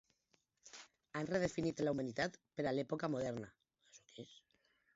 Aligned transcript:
Han 1.19 1.27
redefinit 1.31 1.83
la 1.87 1.93
humanitat 1.95 2.39
per 2.61 2.67
a 2.67 2.73
l'època 2.77 3.13
moderna. 3.17 3.51